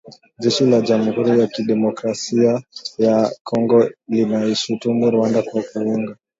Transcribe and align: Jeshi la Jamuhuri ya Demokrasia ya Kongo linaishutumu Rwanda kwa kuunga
Jeshi 0.41 0.63
la 0.71 0.79
Jamuhuri 0.87 1.31
ya 1.41 1.47
Demokrasia 1.69 2.51
ya 2.97 3.31
Kongo 3.43 3.89
linaishutumu 4.07 5.11
Rwanda 5.11 5.41
kwa 5.41 5.61
kuunga 5.61 6.15